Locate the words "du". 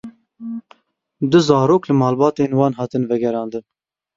1.35-1.41